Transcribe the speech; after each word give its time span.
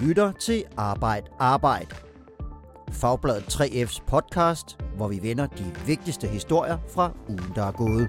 lytter 0.00 0.32
til 0.32 0.64
Arbejd 0.76 1.22
Arbejd. 1.38 1.86
Fagbladet 2.92 3.42
3F's 3.42 4.02
podcast, 4.06 4.78
hvor 4.96 5.08
vi 5.08 5.18
vender 5.22 5.46
de 5.46 5.64
vigtigste 5.86 6.26
historier 6.26 6.78
fra 6.94 7.12
ugen, 7.28 7.52
der 7.54 7.62
er 7.62 7.72
gået. 7.72 8.08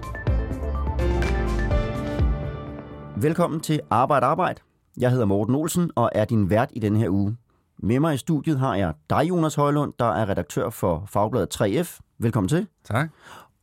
Velkommen 3.22 3.60
til 3.60 3.80
Arbejd 3.90 4.22
Arbejd. 4.22 4.56
Jeg 4.98 5.10
hedder 5.10 5.24
Morten 5.24 5.54
Olsen 5.54 5.90
og 5.96 6.10
er 6.14 6.24
din 6.24 6.50
vært 6.50 6.68
i 6.72 6.78
denne 6.78 6.98
her 6.98 7.08
uge. 7.08 7.36
Med 7.78 8.00
mig 8.00 8.14
i 8.14 8.18
studiet 8.18 8.58
har 8.58 8.74
jeg 8.74 8.94
dig, 9.10 9.28
Jonas 9.28 9.54
Højlund, 9.54 9.92
der 9.98 10.12
er 10.14 10.28
redaktør 10.28 10.70
for 10.70 11.04
Fagbladet 11.06 11.60
3F. 11.60 12.00
Velkommen 12.18 12.48
til. 12.48 12.66
Tak. 12.84 13.10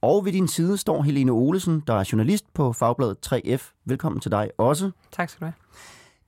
Og 0.01 0.25
ved 0.25 0.31
din 0.31 0.47
side 0.47 0.77
står 0.77 1.01
Helene 1.01 1.31
Olesen, 1.31 1.83
der 1.87 1.93
er 1.93 2.09
journalist 2.11 2.53
på 2.53 2.73
Fagbladet 2.73 3.17
3F. 3.33 3.81
Velkommen 3.85 4.21
til 4.21 4.31
dig 4.31 4.49
også. 4.57 4.91
Tak 5.11 5.29
skal 5.29 5.39
du 5.39 5.45
have. 5.45 5.53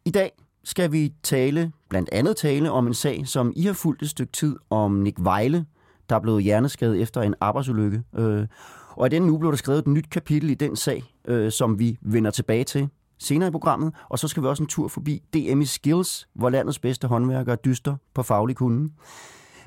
I 0.05 0.12
dag 0.12 0.31
skal 0.63 0.91
vi 0.91 1.13
tale, 1.23 1.72
blandt 1.90 2.09
andet 2.12 2.38
tale 2.38 2.72
om 2.72 2.88
en 2.88 2.94
sag, 2.94 3.27
som 3.27 3.54
I 3.55 3.62
har 3.62 3.73
fulgt 3.73 4.02
et 4.02 4.09
stykke 4.09 4.31
tid, 4.31 4.55
om 4.70 4.91
Nick 4.91 5.17
Vejle, 5.20 5.66
der 6.09 6.16
er 6.16 6.20
blevet 6.20 6.44
hjerneskadet 6.44 7.02
efter 7.02 7.22
en 7.22 7.36
arbejdsulykke. 7.41 8.04
Øh, 8.16 8.48
og 8.90 9.08
i 9.08 9.09
denne 9.09 9.31
uge 9.31 9.40
blev 9.40 9.52
der 9.52 9.58
skrevet 9.58 9.80
et 9.80 9.88
nyt 9.88 10.09
kapitel 10.09 10.50
i 10.50 10.53
den 10.53 10.76
sag, 10.76 11.03
øh, 11.27 11.52
som 11.52 11.80
vi 11.80 11.98
vender 12.02 12.31
tilbage 12.31 12.64
til 12.64 12.90
senere 13.17 13.48
i 13.48 13.52
programmet. 13.52 13.94
Og 14.09 14.20
så 14.20 14.27
skal 14.27 14.44
vi 14.44 14.48
også 14.48 14.64
en 14.64 14.67
tur 14.67 14.88
forbi 14.88 15.23
DM 15.34 15.62
i 15.62 15.66
Skills, 15.66 16.27
hvor 16.36 16.50
landets 16.50 16.80
bedste 16.80 17.08
håndværkere 17.08 17.55
dyster 17.55 17.95
på 18.14 18.23
faglig 18.23 18.55
kunde. 18.55 18.89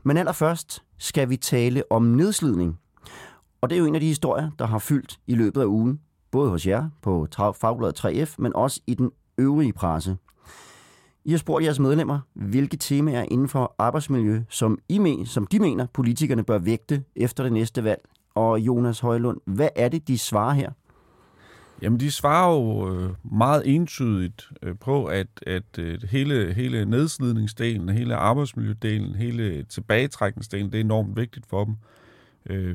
Men 0.02 0.16
allerførst 0.16 0.82
skal 0.98 1.30
vi 1.30 1.36
tale 1.36 1.82
om 1.90 2.02
nedslidning. 2.02 2.78
Og 3.60 3.70
det 3.70 3.76
er 3.76 3.80
jo 3.80 3.86
en 3.86 3.94
af 3.94 4.00
de 4.00 4.06
historier, 4.06 4.50
der 4.58 4.66
har 4.66 4.78
fyldt 4.78 5.20
i 5.26 5.34
løbet 5.34 5.60
af 5.60 5.66
ugen, 5.66 6.00
både 6.30 6.50
hos 6.50 6.66
jer 6.66 6.88
på 7.02 7.26
Fagbladet 7.60 8.04
3F, 8.04 8.34
men 8.38 8.56
også 8.56 8.80
i 8.86 8.94
den 8.94 9.10
øvrige 9.38 9.72
presse. 9.72 10.16
I 11.24 11.30
har 11.30 11.38
spurgt 11.38 11.64
jeres 11.64 11.78
medlemmer, 11.78 12.20
hvilke 12.34 12.76
temaer 12.76 13.24
inden 13.30 13.48
for 13.48 13.74
arbejdsmiljø, 13.78 14.42
som, 14.48 14.78
I 14.88 14.98
men, 14.98 15.26
som 15.26 15.46
de 15.46 15.58
mener, 15.58 15.86
politikerne 15.92 16.44
bør 16.44 16.58
vægte 16.58 17.04
efter 17.16 17.44
det 17.44 17.52
næste 17.52 17.84
valg. 17.84 18.00
Og 18.34 18.60
Jonas 18.60 19.00
Højlund, 19.00 19.40
hvad 19.44 19.68
er 19.76 19.88
det, 19.88 20.08
de 20.08 20.18
svarer 20.18 20.54
her? 20.54 20.70
Jamen, 21.82 22.00
de 22.00 22.10
svarer 22.10 22.54
jo 22.54 22.94
øh, 22.94 23.10
meget 23.24 23.62
entydigt 23.74 24.48
øh, 24.62 24.74
på, 24.80 25.04
at, 25.04 25.26
at 25.46 25.78
øh, 25.78 25.98
hele, 26.10 26.54
hele 26.54 26.84
nedslidningsdelen, 26.84 27.88
hele 27.88 28.16
arbejdsmiljødelen, 28.16 29.14
hele 29.14 29.62
tilbagetrækningsdelen, 29.62 30.72
det 30.72 30.74
er 30.74 30.84
enormt 30.84 31.16
vigtigt 31.16 31.46
for 31.46 31.64
dem. 31.64 31.76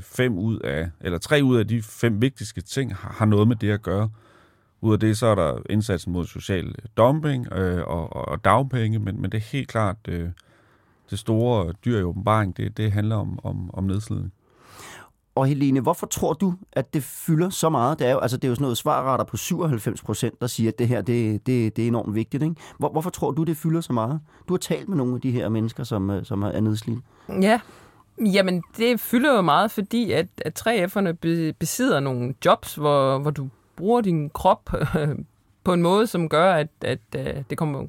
Fem 0.02 0.38
ud 0.38 0.59
af, 0.59 0.89
eller 1.02 1.17
tre 1.17 1.42
ud 1.44 1.58
af 1.58 1.67
de 1.67 1.82
fem 1.82 2.22
vigtigste 2.22 2.61
ting 2.61 2.95
har, 2.95 3.14
har 3.14 3.26
noget 3.26 3.48
med 3.48 3.56
det 3.56 3.72
at 3.72 3.82
gøre. 3.82 4.09
Ud 4.81 4.94
af 4.94 5.00
det, 5.00 5.17
så 5.17 5.25
er 5.25 5.36
der 5.36 5.58
indsatsen 5.70 6.14
mod 6.14 6.25
social 6.25 6.75
dumping 6.97 7.53
øh, 7.53 7.88
og, 7.88 8.16
og 8.16 8.45
dagpenge, 8.45 9.00
men, 9.00 9.22
men 9.22 9.31
det 9.31 9.38
er 9.38 9.42
helt 9.52 9.67
klart 9.67 9.97
øh, 10.08 10.30
det 11.09 11.20
store 11.20 11.73
dyr 11.86 12.00
i 12.00 12.03
åbenbaring, 12.03 12.58
det, 12.58 12.78
det 12.78 12.92
handler 12.92 13.16
om, 13.16 13.39
om, 13.44 13.70
om 13.73 13.83
nedslidning. 13.83 14.33
Og 15.36 15.48
Helene, 15.48 15.80
hvorfor 15.80 16.08
tror 16.08 16.33
du, 16.33 16.53
at 16.72 16.94
det 16.94 17.03
fylder 17.03 17.50
så 17.50 17.70
meget? 17.70 18.00
Det 18.00 18.08
er 18.08 18.11
jo, 18.11 18.20
altså, 18.20 18.38
det 18.38 18.44
er 18.44 18.48
jo 18.48 18.55
sådan 18.55 18.64
noget 18.64 18.78
svarretter 18.78 19.25
på 19.25 19.38
97 19.38 20.02
procent, 20.02 20.42
der 20.42 20.48
siger, 20.48 20.72
at 20.72 20.80
det 20.80 20.88
her 20.88 21.02
det, 21.02 21.48
det, 21.48 21.75
det 21.75 21.83
er 21.83 21.88
enormt 21.88 22.16
vigtigt. 22.16 22.44
Ikke? 22.44 22.55
Hvor, 22.78 22.89
hvorfor 22.92 23.09
tror 23.09 23.31
du, 23.31 23.44
det 23.44 23.58
fylder 23.58 23.81
så 23.81 23.94
meget? 23.94 24.20
Du 24.48 24.53
har 24.53 24.58
talt 24.58 24.89
med 24.89 24.98
nogle 24.98 25.16
af 25.16 25.22
de 25.22 25.31
her 25.31 25.50
mennesker, 25.50 25.83
som, 25.83 26.09
øh, 26.09 26.25
som 26.25 26.42
er 26.42 26.59
nedslidt. 26.59 27.00
Ja, 27.42 27.59
Jamen, 28.20 28.64
det 28.78 29.00
fylder 29.00 29.36
jo 29.36 29.42
meget, 29.42 29.72
fordi 29.72 30.11
at, 30.11 30.28
at 30.45 30.67
3F'erne 30.67 31.11
besidder 31.59 32.00
nogle 32.00 32.33
jobs, 32.45 32.75
hvor, 32.75 33.17
hvor 33.17 33.31
du 33.31 33.50
bruger 33.78 34.02
din 34.02 34.30
krop 34.30 34.73
øh, 35.00 35.08
på 35.64 35.73
en 35.73 35.81
måde, 35.81 36.08
som 36.08 36.30
gør, 36.30 36.53
at, 36.53 36.67
at 36.81 37.00
øh, 37.16 37.44
det 37.50 37.58
kommer 37.58 37.88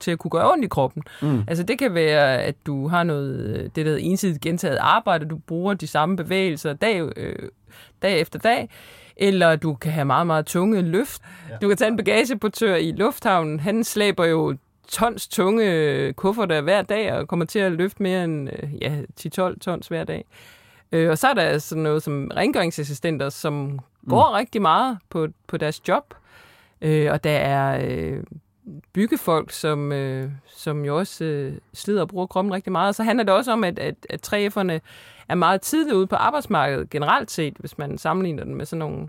til 0.00 0.10
at 0.10 0.18
kunne 0.18 0.30
gøre 0.30 0.52
ondt 0.52 0.64
i 0.64 0.68
kroppen. 0.68 1.02
Mm. 1.22 1.44
Altså 1.48 1.64
det 1.64 1.78
kan 1.78 1.94
være, 1.94 2.42
at 2.42 2.54
du 2.66 2.88
har 2.88 3.02
noget, 3.02 3.56
øh, 3.56 3.70
det 3.76 3.86
der 3.86 3.96
ensidigt 3.96 4.40
gentaget 4.40 4.78
arbejde, 4.80 5.26
du 5.26 5.38
bruger 5.38 5.74
de 5.74 5.86
samme 5.86 6.16
bevægelser 6.16 6.72
dag, 6.72 7.02
øh, 7.16 7.48
dag 8.02 8.20
efter 8.20 8.38
dag, 8.38 8.68
eller 9.16 9.56
du 9.56 9.74
kan 9.74 9.92
have 9.92 10.04
meget, 10.04 10.26
meget 10.26 10.46
tunge 10.46 10.82
løft. 10.82 11.22
Ja. 11.50 11.56
Du 11.56 11.68
kan 11.68 11.76
tage 11.76 11.90
en 11.90 11.96
bagageportør 11.96 12.74
i 12.74 12.92
lufthavnen, 12.92 13.60
han 13.60 13.84
slæber 13.84 14.24
jo 14.24 14.56
tons 14.88 15.28
tunge 15.28 16.12
kufferter 16.12 16.60
hver 16.60 16.82
dag, 16.82 17.12
og 17.12 17.28
kommer 17.28 17.46
til 17.46 17.58
at 17.58 17.72
løfte 17.72 18.02
mere 18.02 18.24
end 18.24 18.48
ja, 18.80 19.02
10-12 19.20 19.58
tons 19.58 19.88
hver 19.88 20.04
dag. 20.04 20.24
Øh, 20.92 21.10
og 21.10 21.18
så 21.18 21.28
er 21.28 21.34
der 21.34 21.58
sådan 21.58 21.82
noget 21.82 22.02
som 22.02 22.30
rengøringsassistenter, 22.36 23.28
som 23.28 23.80
går 24.08 24.28
mm. 24.28 24.34
rigtig 24.34 24.62
meget 24.62 24.98
på, 25.10 25.26
på 25.46 25.56
deres 25.56 25.88
job. 25.88 26.14
Øh, 26.82 27.12
og 27.12 27.24
der 27.24 27.38
er 27.38 27.86
øh, 27.86 28.22
byggefolk, 28.92 29.50
som, 29.50 29.92
øh, 29.92 30.30
som 30.46 30.84
jo 30.84 30.98
også 30.98 31.24
øh, 31.24 31.54
slider 31.74 32.00
og 32.00 32.08
bruger 32.08 32.26
kroppen 32.26 32.54
rigtig 32.54 32.72
meget. 32.72 32.88
Og 32.88 32.94
så 32.94 33.02
handler 33.02 33.24
det 33.24 33.34
også 33.34 33.52
om, 33.52 33.64
at, 33.64 33.78
at, 33.78 33.94
at 34.10 34.32
3F'erne 34.32 34.78
er 35.28 35.34
meget 35.34 35.60
tidligt 35.60 35.96
ude 35.96 36.06
på 36.06 36.16
arbejdsmarkedet 36.16 36.90
generelt 36.90 37.30
set, 37.30 37.54
hvis 37.58 37.78
man 37.78 37.98
sammenligner 37.98 38.44
den 38.44 38.54
med 38.54 38.66
sådan 38.66 38.78
nogle 38.78 39.08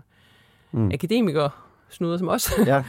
mm. 0.72 0.90
akademikere, 0.90 1.50
snuder 1.88 2.18
som 2.18 2.28
os. 2.28 2.52
Ja. 2.66 2.82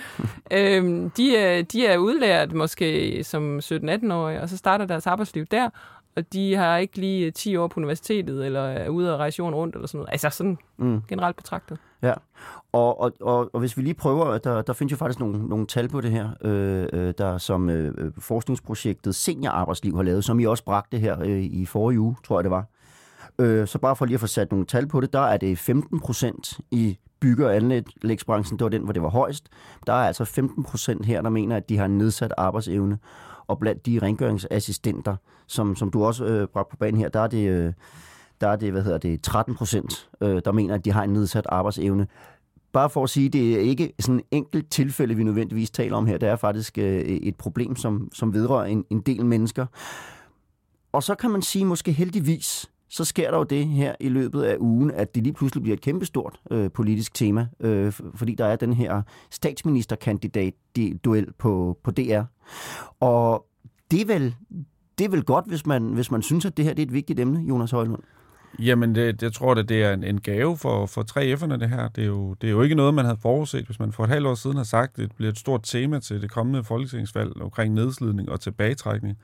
øhm, 0.52 1.10
de, 1.10 1.38
er, 1.38 1.62
de 1.62 1.88
er 1.88 1.98
udlært 1.98 2.52
måske 2.52 3.20
som 3.24 3.58
17-18-årige, 3.58 4.42
og 4.42 4.50
så 4.50 4.58
starter 4.58 4.86
deres 4.86 5.08
arbejdsliv 5.08 5.46
der, 5.46 5.70
og 6.16 6.34
de 6.34 6.56
har 6.56 6.78
ikke 6.78 6.98
lige 6.98 7.32
10 7.32 7.56
år 7.56 7.68
på 7.68 7.80
universitetet, 7.80 8.46
eller 8.46 8.62
er 8.62 8.90
ude 8.90 9.14
og 9.14 9.20
rejse 9.20 9.40
jorden 9.40 9.56
rundt, 9.56 9.76
eller 9.76 9.88
sådan 9.88 9.98
noget. 9.98 10.10
Altså 10.12 10.30
sådan 10.30 10.58
mm. 10.78 11.02
generelt 11.08 11.36
betragtet. 11.36 11.78
Ja, 12.02 12.14
og, 12.72 13.02
og, 13.02 13.12
og, 13.22 13.50
og 13.54 13.60
hvis 13.60 13.78
vi 13.78 13.82
lige 13.82 13.94
prøver, 13.94 14.38
der, 14.38 14.62
der 14.62 14.74
findes 14.74 14.92
jo 14.92 14.98
faktisk 14.98 15.20
nogle, 15.20 15.48
nogle 15.48 15.68
tal 15.68 15.90
på 15.90 16.02
det 16.02 16.12
her, 16.12 16.30
øh, 16.42 16.88
øh 16.94 17.14
der 17.18 17.38
som 17.38 17.70
øh, 17.70 18.12
forskningsprojektet 18.18 19.16
Seniorarbejdsliv 19.16 19.96
har 19.96 20.04
lavet, 20.04 20.26
som 20.26 20.40
I 20.40 20.46
også 20.46 20.64
bragte 20.64 20.98
her 20.98 21.20
øh, 21.22 21.44
i 21.44 21.66
forrige 21.66 22.00
uge, 22.00 22.16
tror 22.24 22.40
jeg 22.40 22.44
det 22.44 22.52
var. 22.52 22.66
Øh, 23.40 23.68
så 23.68 23.78
bare 23.78 23.96
for 23.96 24.06
lige 24.06 24.14
at 24.16 24.20
få 24.20 24.28
sat 24.28 24.52
nogle 24.52 24.66
tal 24.66 24.88
på 24.88 25.02
det, 25.02 25.14
der 25.14 25.20
er 25.20 25.38
det 25.38 25.58
15 25.58 26.00
procent 26.00 26.60
i 26.72 26.98
bygge- 27.20 27.46
og 27.46 27.56
anlægsbranchen, 27.56 28.60
det 28.60 28.64
var 28.64 28.70
den, 28.70 28.84
hvor 28.84 28.94
det 28.94 29.02
var 29.02 29.10
højst. 29.10 29.50
Der 29.88 29.94
er 29.94 30.08
altså 30.08 30.26
15 30.26 30.64
procent 30.64 31.06
her, 31.06 31.22
der 31.22 31.30
mener, 31.30 31.56
at 31.56 31.70
de 31.70 31.78
har 31.78 31.88
nedsat 31.88 32.34
arbejdsevne. 32.38 32.98
Og 33.48 33.60
blandt 33.60 33.86
de 33.86 34.00
rengøringsassistenter, 34.00 35.16
som, 35.48 35.76
som 35.76 35.92
du 35.92 36.06
også 36.06 36.26
øh, 36.26 36.48
bragte 36.48 36.72
på 36.72 36.78
banen 36.78 37.00
her, 37.00 37.10
der 37.10 37.20
er 37.20 37.28
det... 37.28 37.50
Øh, 37.50 37.74
der 38.42 38.50
er 38.50 38.56
det, 38.56 38.72
hvad 38.72 38.84
hedder 38.84 38.98
det, 38.98 39.22
13 39.22 39.56
procent, 39.56 40.10
øh, 40.22 40.42
der 40.46 40.52
mener, 40.52 40.76
at 40.76 40.86
de 40.86 40.92
har 40.92 41.04
en 41.04 41.10
nedsat 41.10 41.46
arbejdsevne. 41.50 42.08
Bare 42.72 42.90
for 42.90 43.04
at 43.04 43.10
sige, 43.10 43.30
det 43.30 43.56
er 43.56 43.60
ikke 43.60 43.94
sådan 44.00 44.20
et 44.20 44.26
enkelt 44.32 44.72
tilfælde, 44.72 45.16
vi 45.16 45.24
nødvendigvis 45.24 45.72
taler 45.72 45.98
om 45.98 46.08
her. 46.08 46.18
Det 46.18 46.30
er 46.30 46.36
faktisk 46.36 46.78
øh, 46.78 47.02
et 47.02 47.36
problem, 47.36 47.76
som, 47.76 48.10
som 48.14 48.34
vedrører 48.34 48.66
en, 48.66 48.86
en 48.90 49.02
del 49.02 49.26
mennesker. 49.26 49.66
Og 50.92 51.04
så 51.04 51.16
kan 51.16 51.32
man 51.32 51.42
sige, 51.42 51.66
måske 51.66 51.92
heldigvis, 51.92 52.72
så 52.94 53.06
sker 53.06 53.32
der 53.32 53.38
jo 53.38 53.44
det 53.44 53.68
her 53.68 53.96
i 54.00 54.10
løbet 54.10 54.44
af 54.44 54.58
ugen, 54.60 54.92
at 54.92 55.16
det 55.16 55.24
lige 55.24 55.34
pludselig 55.34 55.64
bliver 55.64 55.74
et 55.74 55.82
kæmpestort 55.82 56.40
øh, 56.52 56.72
politisk 56.72 57.14
tema, 57.14 57.48
øh, 57.60 57.94
fordi 58.16 58.36
der 58.36 58.46
er 58.46 58.56
den 58.56 58.74
her 58.74 59.02
statsministerkandidat-duel 59.32 61.34
på, 61.38 61.80
på 61.84 61.92
DR. 61.92 62.22
Og 63.00 63.46
det 63.92 64.02
er 64.02 64.06
vel, 64.06 64.36
det 64.98 65.06
er 65.06 65.10
vel 65.10 65.24
godt, 65.24 65.46
hvis 65.48 65.66
man, 65.66 65.84
hvis 65.84 66.12
man 66.12 66.22
synes, 66.22 66.46
at 66.46 66.58
det 66.58 66.66
her 66.66 66.74
det 66.74 66.82
er 66.82 66.86
et 66.86 66.94
vigtigt 66.94 67.20
emne, 67.20 67.40
Jonas 67.40 67.72
Højlund. 67.72 68.04
Jamen, 68.60 68.96
det, 68.96 69.24
jeg 69.24 69.34
tror, 69.34 69.56
at 69.56 69.70
det 69.70 69.84
er 69.84 69.94
en, 69.94 70.04
en 70.04 70.22
gave 70.22 70.58
for, 70.58 70.86
for 70.86 71.02
3F'erne, 71.02 71.58
det 71.58 71.70
her. 71.70 71.88
Det 71.88 72.02
er, 72.02 72.08
jo, 72.08 72.34
det 72.34 72.48
er 72.48 72.52
jo 72.52 72.62
ikke 72.62 72.76
noget, 72.76 72.94
man 72.94 73.06
havde 73.06 73.20
forudset, 73.22 73.66
hvis 73.66 73.80
man 73.80 73.92
for 73.92 74.04
et 74.04 74.10
halvt 74.10 74.28
år 74.28 74.36
siden 74.36 74.58
har 74.58 74.64
sagt, 74.64 74.92
at 74.92 74.98
det 74.98 75.12
bliver 75.16 75.32
et 75.32 75.38
stort 75.38 75.64
tema 75.64 76.00
til 76.00 76.22
det 76.22 76.32
kommende 76.32 76.64
folketingsvalg 76.64 77.42
omkring 77.42 77.74
nedslidning 77.74 78.30
og 78.30 78.40
tilbagetrækning. 78.40 79.18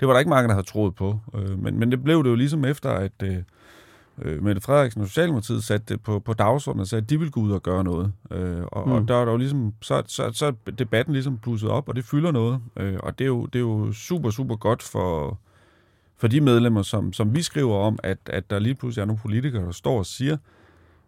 Det 0.00 0.08
var 0.08 0.14
der 0.14 0.18
ikke 0.18 0.28
mange, 0.28 0.48
der 0.48 0.54
havde 0.54 0.66
troet 0.66 0.94
på. 0.94 1.20
Øh, 1.34 1.62
men, 1.62 1.78
men 1.78 1.90
det 1.90 2.04
blev 2.04 2.24
det 2.24 2.30
jo 2.30 2.34
ligesom 2.34 2.64
efter, 2.64 2.90
at 2.90 3.12
øh, 3.22 3.36
øh 4.22 4.42
Mette 4.42 4.60
Frederiksen 4.60 5.02
og 5.02 5.08
Socialdemokratiet 5.08 5.64
satte 5.64 5.94
det 5.94 6.02
på, 6.02 6.18
på 6.18 6.32
dagsordenen 6.32 6.80
og 6.80 6.86
sagde, 6.86 7.02
at 7.02 7.10
de 7.10 7.18
ville 7.18 7.30
gå 7.30 7.40
ud 7.40 7.52
og 7.52 7.62
gøre 7.62 7.84
noget. 7.84 8.12
Øh, 8.30 8.62
og, 8.62 8.88
mm. 8.88 8.92
og 8.92 9.08
der 9.08 9.14
var 9.14 9.24
der 9.24 9.32
jo 9.32 9.38
ligesom, 9.38 9.74
så, 9.82 10.02
så, 10.06 10.30
så 10.32 10.52
debatten 10.78 11.12
ligesom 11.12 11.38
plusset 11.38 11.70
op, 11.70 11.88
og 11.88 11.96
det 11.96 12.04
fylder 12.04 12.30
noget. 12.30 12.60
Øh, 12.76 12.96
og 13.02 13.18
det 13.18 13.24
er, 13.24 13.28
jo, 13.28 13.46
det 13.46 13.58
er 13.58 13.62
jo 13.62 13.92
super, 13.92 14.30
super 14.30 14.56
godt 14.56 14.82
for, 14.82 15.38
for 16.16 16.28
de 16.28 16.40
medlemmer, 16.40 16.82
som, 16.82 17.12
som 17.12 17.34
vi 17.34 17.42
skriver 17.42 17.76
om, 17.76 17.98
at, 18.02 18.18
at 18.26 18.50
der 18.50 18.58
lige 18.58 18.74
pludselig 18.74 19.02
er 19.02 19.06
nogle 19.06 19.20
politikere, 19.22 19.64
der 19.64 19.70
står 19.70 19.98
og 19.98 20.06
siger, 20.06 20.36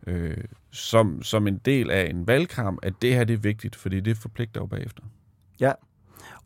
øh, 0.06 0.36
som, 0.70 1.22
som 1.22 1.46
en 1.46 1.58
del 1.58 1.90
af 1.90 2.10
en 2.10 2.26
valgkamp, 2.26 2.78
at 2.82 2.92
det 3.02 3.14
her 3.14 3.24
det 3.24 3.34
er 3.34 3.38
vigtigt, 3.38 3.76
fordi 3.76 4.00
det 4.00 4.16
forpligter 4.16 4.60
jo 4.60 4.66
bagefter. 4.66 5.02
Ja, 5.60 5.72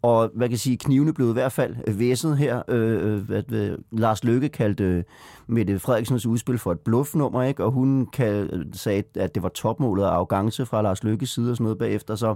og 0.02 0.30
hvad 0.34 0.48
kan 0.48 0.58
sige, 0.58 0.76
knivene 0.76 1.12
blev 1.12 1.30
i 1.30 1.32
hvert 1.32 1.52
fald 1.52 1.76
øh, 1.86 1.98
væsnet 1.98 2.38
her. 2.38 2.62
Øh, 2.68 3.14
øh 3.14 3.22
hvad, 3.22 3.42
hvad, 3.48 3.76
Lars 3.92 4.24
Løkke 4.24 4.48
kaldte 4.48 4.84
øh, 4.84 5.02
Mette 5.46 5.78
Frederiksens 5.78 6.26
udspil 6.26 6.58
for 6.58 6.72
et 6.72 6.80
bluffnummer, 6.80 7.42
ikke? 7.42 7.64
og 7.64 7.70
hun 7.70 8.06
kald, 8.12 8.72
sagde, 8.72 9.02
at 9.14 9.34
det 9.34 9.42
var 9.42 9.48
topmålet 9.48 10.04
af 10.04 10.08
arrogance 10.08 10.66
fra 10.66 10.82
Lars 10.82 11.04
Løkkes 11.04 11.30
side 11.30 11.50
og 11.50 11.56
sådan 11.56 11.64
noget 11.64 11.78
bagefter. 11.78 12.14
Så, 12.14 12.34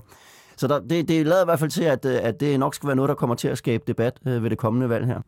så 0.57 0.67
der, 0.69 0.81
det, 0.81 1.09
det 1.09 1.27
lader 1.27 1.43
i 1.43 1.45
hvert 1.45 1.59
fald 1.59 1.71
til, 1.71 1.85
at, 1.85 2.05
øh, 2.05 2.19
at 2.23 2.41
det 2.41 2.61
nok 2.61 2.75
skal 2.75 2.87
være 2.87 2.97
noget, 2.97 3.09
der 3.09 3.15
kommer 3.15 3.37
til 3.37 3.49
at 3.49 3.59
skabe 3.59 3.85
debat 3.87 4.19
øh, 4.27 4.43
ved 4.43 4.51
det 4.51 4.59
kommende 4.59 4.89
valg 4.89 5.07
her. 5.07 5.21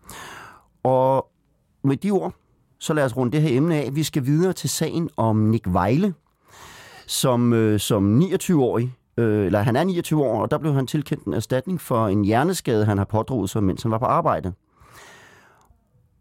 Og 0.82 1.30
med 1.84 1.96
de 1.96 2.10
ord, 2.10 2.34
så 2.78 2.94
lad 2.94 3.04
os 3.04 3.16
runde 3.16 3.32
det 3.32 3.42
her 3.42 3.56
emne 3.56 3.76
af. 3.76 3.90
Vi 3.92 4.02
skal 4.02 4.26
videre 4.26 4.52
til 4.52 4.70
sagen 4.70 5.10
om 5.16 5.36
Nick 5.36 5.66
Weile, 5.66 6.14
som 7.06 7.52
øh, 7.52 7.80
som 7.80 8.20
29-årig 8.20 8.94
øh, 9.20 9.46
eller 9.46 9.62
han 9.62 9.76
er 9.76 9.84
29 9.84 10.24
år, 10.24 10.42
og 10.42 10.50
der 10.50 10.58
blev 10.58 10.74
han 10.74 10.86
tilkendt 10.86 11.24
en 11.24 11.34
erstatning 11.34 11.80
for 11.80 12.08
en 12.08 12.24
hjerneskade, 12.24 12.84
han 12.84 12.98
har 12.98 13.04
pådroget 13.04 13.50
sig, 13.50 13.62
mens 13.62 13.82
han 13.82 13.92
var 13.92 13.98
på 13.98 14.04
arbejde. 14.04 14.52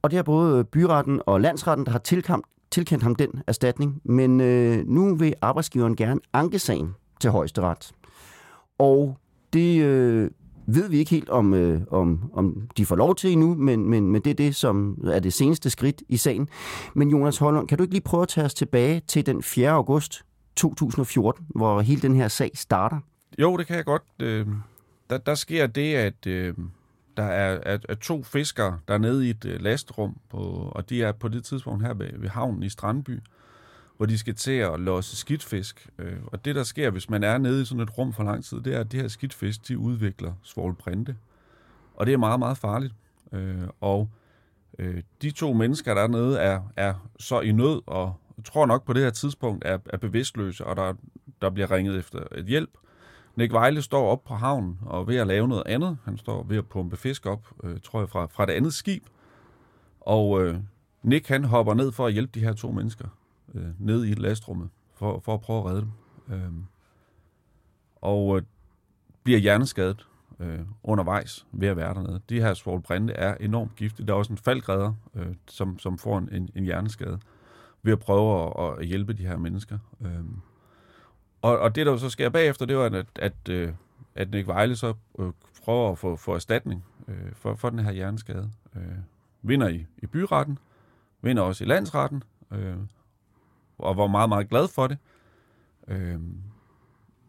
Og 0.01 0.11
det 0.11 0.19
er 0.19 0.23
både 0.23 0.63
byretten 0.63 1.21
og 1.25 1.41
landsretten, 1.41 1.85
der 1.85 1.91
har 1.91 1.99
tilkamp, 1.99 2.45
tilkendt 2.71 3.03
ham 3.03 3.15
den 3.15 3.29
erstatning, 3.47 4.01
men 4.03 4.41
øh, 4.41 4.87
nu 4.87 5.15
vil 5.15 5.33
arbejdsgiveren 5.41 5.95
gerne 5.95 6.19
anke 6.33 6.59
sagen 6.59 6.95
til 7.21 7.31
højesteret. 7.31 7.91
Og 8.77 9.17
det 9.53 9.83
øh, 9.83 10.31
ved 10.67 10.89
vi 10.89 10.97
ikke 10.97 11.11
helt, 11.11 11.29
om, 11.29 11.53
øh, 11.53 11.81
om, 11.91 12.31
om 12.33 12.69
de 12.77 12.85
får 12.85 12.95
lov 12.95 13.15
til 13.15 13.31
endnu, 13.31 13.55
men, 13.55 13.89
men, 13.89 14.11
men 14.11 14.21
det 14.21 14.29
er 14.29 14.35
det, 14.35 14.55
som 14.55 14.97
er 15.07 15.19
det 15.19 15.33
seneste 15.33 15.69
skridt 15.69 16.03
i 16.09 16.17
sagen. 16.17 16.47
Men 16.95 17.09
Jonas 17.09 17.37
Holland, 17.37 17.67
kan 17.67 17.77
du 17.77 17.83
ikke 17.83 17.93
lige 17.93 18.03
prøve 18.03 18.21
at 18.21 18.27
tage 18.27 18.45
os 18.45 18.53
tilbage 18.53 19.01
til 19.07 19.25
den 19.25 19.43
4. 19.43 19.69
august 19.69 20.25
2014, 20.59 21.45
hvor 21.55 21.81
hele 21.81 22.01
den 22.01 22.15
her 22.15 22.27
sag 22.27 22.51
starter? 22.55 22.99
Jo, 23.39 23.57
det 23.57 23.67
kan 23.67 23.75
jeg 23.75 23.85
godt. 23.85 24.03
Øh, 24.19 24.47
der, 25.09 25.17
der 25.17 25.35
sker 25.35 25.67
det, 25.67 25.95
at 25.95 26.27
øh, 26.27 26.53
der 27.17 27.23
er, 27.23 27.59
er, 27.63 27.77
er 27.89 27.95
to 27.95 28.23
fiskere, 28.23 28.79
der 28.87 28.93
er 28.93 28.97
nede 28.97 29.27
i 29.27 29.29
et 29.29 29.45
øh, 29.45 29.61
lastrum, 29.61 30.17
på, 30.29 30.37
og 30.75 30.89
de 30.89 31.03
er 31.03 31.11
på 31.11 31.27
det 31.27 31.45
tidspunkt 31.45 31.85
her 31.85 31.93
ved, 31.93 32.09
ved 32.17 32.29
havnen 32.29 32.63
i 32.63 32.69
Strandby, 32.69 33.19
hvor 33.97 34.05
de 34.05 34.17
skal 34.17 34.35
til 34.35 34.51
at 34.51 34.79
låse 34.79 35.15
skidtfisk. 35.15 35.89
Øh, 35.97 36.17
og 36.27 36.45
det, 36.45 36.55
der 36.55 36.63
sker, 36.63 36.89
hvis 36.89 37.09
man 37.09 37.23
er 37.23 37.37
nede 37.37 37.61
i 37.61 37.65
sådan 37.65 37.83
et 37.83 37.97
rum 37.97 38.13
for 38.13 38.23
lang 38.23 38.45
tid, 38.45 38.61
det 38.61 38.75
er, 38.75 38.79
at 38.79 38.91
de 38.91 38.97
her 38.97 39.07
skidtfisk, 39.07 39.67
de 39.67 39.77
udvikler 39.77 40.33
svovlbrinte. 40.43 41.15
Og 41.95 42.05
det 42.05 42.13
er 42.13 42.17
meget, 42.17 42.39
meget 42.39 42.57
farligt. 42.57 42.93
Øh, 43.31 43.67
og 43.81 44.09
øh, 44.79 45.03
de 45.21 45.31
to 45.31 45.53
mennesker, 45.53 45.93
der 45.93 46.01
er 46.01 46.07
nede, 46.07 46.39
er, 46.39 46.61
er 46.75 46.93
så 47.19 47.41
i 47.41 47.51
nød, 47.51 47.81
og 47.87 48.13
tror 48.45 48.65
nok 48.65 48.85
på 48.85 48.93
det 48.93 49.03
her 49.03 49.09
tidspunkt 49.09 49.65
er, 49.65 49.77
er 49.85 49.97
bevidstløse, 49.97 50.65
og 50.65 50.75
der, 50.75 50.93
der 51.41 51.49
bliver 51.49 51.71
ringet 51.71 51.97
efter 51.97 52.19
et 52.35 52.45
hjælp. 52.45 52.69
Nick 53.35 53.53
Vejle 53.53 53.81
står 53.81 54.11
op 54.11 54.23
på 54.23 54.33
havnen 54.33 54.79
og 54.85 55.07
ved 55.07 55.15
at 55.15 55.27
lave 55.27 55.47
noget 55.47 55.63
andet. 55.65 55.97
Han 56.05 56.17
står 56.17 56.43
ved 56.43 56.57
at 56.57 56.67
pumpe 56.67 56.97
fisk 56.97 57.25
op, 57.25 57.47
øh, 57.63 57.79
tror 57.83 57.99
jeg, 57.99 58.09
fra, 58.09 58.25
fra 58.25 58.45
det 58.45 58.53
andet 58.53 58.73
skib. 58.73 59.03
Og 60.01 60.43
øh, 60.43 60.59
Nick 61.03 61.27
han 61.27 61.43
hopper 61.43 61.73
ned 61.73 61.91
for 61.91 62.07
at 62.07 62.13
hjælpe 62.13 62.39
de 62.39 62.45
her 62.45 62.53
to 62.53 62.71
mennesker 62.71 63.07
øh, 63.55 63.67
ned 63.79 64.05
i 64.05 64.13
lastrummet, 64.13 64.69
for, 64.95 65.19
for 65.19 65.33
at 65.33 65.41
prøve 65.41 65.59
at 65.59 65.65
redde 65.65 65.81
dem. 65.81 66.35
Øh, 66.35 66.51
og 68.01 68.37
øh, 68.37 68.43
bliver 69.23 69.39
hjerneskadet 69.39 70.07
øh, 70.39 70.59
undervejs 70.83 71.45
ved 71.51 71.67
at 71.67 71.77
være 71.77 71.93
dernede. 71.93 72.21
De 72.29 72.41
her 72.41 72.53
svovlbrænde 72.53 73.13
er 73.13 73.35
enormt 73.35 73.75
giftige. 73.75 74.07
Der 74.07 74.13
er 74.13 74.17
også 74.17 74.33
en 74.33 74.37
faldgræder, 74.37 74.93
øh, 75.15 75.35
som, 75.47 75.79
som 75.79 75.97
får 75.97 76.17
en, 76.17 76.49
en 76.55 76.63
hjerneskade 76.63 77.19
ved 77.83 77.93
at 77.93 77.99
prøve 77.99 78.53
at, 78.59 78.79
at 78.79 78.85
hjælpe 78.85 79.13
de 79.13 79.27
her 79.27 79.37
mennesker. 79.37 79.77
Øhm, 80.01 80.39
og, 81.41 81.59
og 81.59 81.75
det, 81.75 81.85
der 81.85 81.97
så 81.97 82.09
sker 82.09 82.29
bagefter, 82.29 82.65
det 82.65 82.77
var, 82.77 82.85
at, 82.85 83.05
at, 83.15 83.49
øh, 83.49 83.73
at 84.15 84.31
Nick 84.31 84.47
Vejle 84.47 84.75
så 84.75 84.93
øh, 85.19 85.31
prøver 85.63 85.91
at 85.91 85.97
få, 85.97 86.15
få 86.15 86.35
erstatning 86.35 86.85
øh, 87.07 87.31
for, 87.33 87.55
for 87.55 87.69
den 87.69 87.79
her 87.79 87.91
hjerneskade. 87.91 88.51
Øh, 88.75 88.97
vinder 89.41 89.67
i, 89.67 89.85
i 89.97 90.05
byretten, 90.05 90.59
vinder 91.21 91.43
også 91.43 91.63
i 91.63 91.67
landsretten, 91.67 92.23
øh, 92.51 92.77
og 93.77 93.97
var 93.97 94.07
meget, 94.07 94.29
meget 94.29 94.49
glad 94.49 94.67
for 94.67 94.87
det. 94.87 94.97
Øh, 95.87 96.19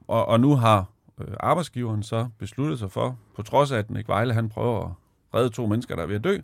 og, 0.08 0.26
og 0.26 0.40
nu 0.40 0.56
har 0.56 0.90
øh, 1.20 1.34
arbejdsgiveren 1.40 2.02
så 2.02 2.28
besluttet 2.38 2.78
sig 2.78 2.90
for, 2.90 3.18
på 3.36 3.42
trods 3.42 3.72
af, 3.72 3.78
at 3.78 3.90
Nick 3.90 4.08
Vejle 4.08 4.34
han 4.34 4.48
prøver 4.48 4.86
at 4.86 4.92
redde 5.34 5.50
to 5.50 5.66
mennesker, 5.66 5.96
der 5.96 6.02
er 6.02 6.06
ved 6.06 6.16
at 6.16 6.24
dø, 6.24 6.38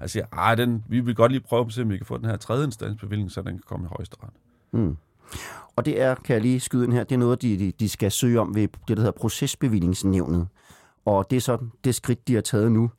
at 0.00 0.10
siger, 0.10 0.50
at 0.50 0.58
den, 0.58 0.84
vi 0.88 1.00
vil 1.00 1.14
godt 1.14 1.32
lige 1.32 1.40
prøve 1.40 1.66
at 1.66 1.72
se, 1.72 1.82
om 1.82 1.90
vi 1.90 1.96
kan 1.96 2.06
få 2.06 2.16
den 2.16 2.24
her 2.24 2.36
tredje 2.36 2.64
instansbevilling, 2.64 3.30
så 3.30 3.42
den 3.42 3.52
kan 3.52 3.62
komme 3.66 3.86
i 3.86 3.88
højesteret. 3.96 4.30
Mm. 4.72 4.96
Og 5.76 5.84
det 5.86 6.00
er, 6.00 6.14
kan 6.14 6.34
jeg 6.34 6.42
lige 6.42 6.60
skyde 6.60 6.84
ind 6.84 6.92
her, 6.92 7.04
det 7.04 7.14
er 7.14 7.18
noget, 7.18 7.42
de, 7.42 7.58
de, 7.58 7.72
de 7.80 7.88
skal 7.88 8.10
søge 8.10 8.40
om 8.40 8.54
ved 8.54 8.68
det, 8.88 8.96
der 8.96 9.02
hedder 9.02 9.18
procesbevillingsnævnet. 9.18 10.48
Og 11.04 11.30
det 11.30 11.36
er 11.36 11.40
så 11.40 11.58
det 11.84 11.94
skridt, 11.94 12.28
de 12.28 12.34
har 12.34 12.40
taget 12.40 12.72
nu, 12.72 12.90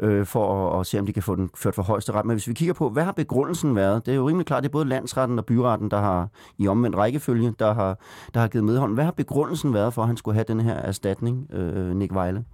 øh, 0.00 0.26
for 0.26 0.72
at, 0.74 0.80
at 0.80 0.86
se, 0.86 0.98
om 0.98 1.06
de 1.06 1.12
kan 1.12 1.22
få 1.22 1.34
den 1.34 1.50
ført 1.54 1.74
for 1.74 1.82
højeste 1.82 2.12
ret. 2.12 2.26
Men 2.26 2.34
hvis 2.34 2.48
vi 2.48 2.54
kigger 2.54 2.74
på, 2.74 2.90
hvad 2.90 3.04
har 3.04 3.12
begrundelsen 3.12 3.76
været? 3.76 4.06
Det 4.06 4.12
er 4.12 4.16
jo 4.16 4.28
rimelig 4.28 4.46
klart, 4.46 4.62
det 4.62 4.68
er 4.68 4.72
både 4.72 4.84
landsretten 4.84 5.38
og 5.38 5.46
byretten, 5.46 5.90
der 5.90 6.00
har 6.00 6.28
i 6.58 6.68
omvendt 6.68 6.96
rækkefølge, 6.96 7.54
der 7.58 7.74
har, 7.74 7.98
der 8.34 8.40
har 8.40 8.48
givet 8.48 8.64
medhold. 8.64 8.94
Hvad 8.94 9.04
har 9.04 9.12
begrundelsen 9.12 9.74
været 9.74 9.94
for, 9.94 10.02
at 10.02 10.08
han 10.08 10.16
skulle 10.16 10.34
have 10.34 10.44
den 10.48 10.60
her 10.60 10.74
erstatning, 10.74 11.46
øh, 11.52 11.96
Nick 11.96 12.14
Vejle? 12.14 12.44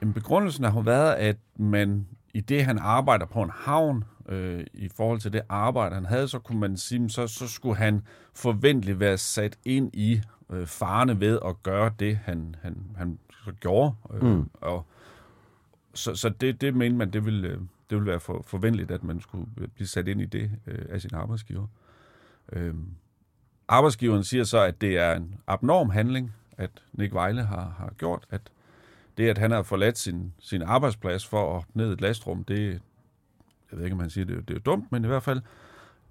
Jamen, 0.00 0.14
begrundelsen 0.14 0.64
har 0.64 0.80
været, 0.80 1.12
at 1.12 1.36
man 1.56 2.06
i 2.34 2.40
det, 2.40 2.64
han 2.64 2.78
arbejder 2.78 3.26
på 3.26 3.42
en 3.42 3.50
havn, 3.50 4.04
øh, 4.28 4.66
i 4.74 4.88
forhold 4.88 5.20
til 5.20 5.32
det 5.32 5.42
arbejde, 5.48 5.94
han 5.94 6.04
havde, 6.04 6.28
så 6.28 6.38
kunne 6.38 6.60
man 6.60 6.76
sige, 6.76 7.10
så, 7.10 7.26
så 7.26 7.48
skulle 7.48 7.76
han 7.76 8.02
forventeligt 8.34 9.00
være 9.00 9.18
sat 9.18 9.58
ind 9.64 9.90
i 9.94 10.20
øh, 10.50 10.66
farne 10.66 11.20
ved 11.20 11.38
at 11.44 11.62
gøre 11.62 11.90
det, 11.98 12.16
han, 12.16 12.56
han, 12.62 12.76
han 12.96 13.18
så 13.44 13.52
gjorde. 13.60 13.94
Øh, 14.14 14.22
mm. 14.22 14.50
og, 14.54 14.86
så 15.94 16.14
så 16.14 16.28
det, 16.28 16.60
det 16.60 16.74
mente 16.74 16.96
man, 16.96 17.10
det 17.10 17.24
ville, 17.24 17.48
øh, 17.48 17.58
det 17.90 17.98
ville 17.98 18.06
være 18.06 18.20
for, 18.20 18.42
forventeligt, 18.46 18.90
at 18.90 19.04
man 19.04 19.20
skulle 19.20 19.46
blive 19.74 19.88
sat 19.88 20.08
ind 20.08 20.20
i 20.20 20.24
det 20.24 20.50
øh, 20.66 20.84
af 20.88 21.00
sin 21.00 21.14
arbejdsgiver. 21.14 21.66
Øh, 22.52 22.74
arbejdsgiveren 23.68 24.24
siger 24.24 24.44
så, 24.44 24.58
at 24.58 24.80
det 24.80 24.98
er 24.98 25.12
en 25.12 25.34
abnorm 25.46 25.90
handling, 25.90 26.32
at 26.58 26.70
Nick 26.92 27.14
Vejle 27.14 27.42
har, 27.42 27.74
har 27.78 27.92
gjort, 27.98 28.26
at 28.30 28.40
det, 29.16 29.28
at 29.28 29.38
han 29.38 29.50
har 29.50 29.62
forladt 29.62 29.98
sin, 29.98 30.32
sin 30.40 30.62
arbejdsplads 30.62 31.26
for 31.26 31.56
at 31.58 31.64
ned 31.74 31.92
et 31.92 32.00
lastrum, 32.00 32.44
det, 32.44 32.80
jeg 33.70 33.78
ved 33.78 33.84
ikke, 33.84 33.94
om 33.94 34.00
han 34.00 34.10
siger, 34.10 34.24
det, 34.24 34.48
det 34.48 34.56
er 34.56 34.60
dumt, 34.60 34.92
men 34.92 35.04
i 35.04 35.06
hvert 35.06 35.22
fald, 35.22 35.40